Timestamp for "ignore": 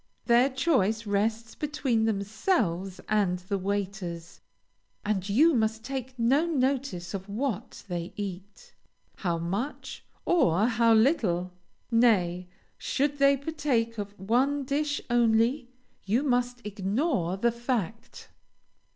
16.65-17.37